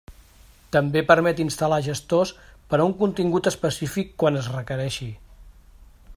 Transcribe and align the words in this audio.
També 0.75 1.03
permet 1.11 1.41
instal·lar 1.43 1.79
gestors 1.89 2.33
per 2.73 2.81
a 2.81 2.89
un 2.91 2.97
contingut 3.03 3.51
específic 3.53 4.13
quan 4.25 4.41
es 4.43 4.53
requereixi. 4.57 5.11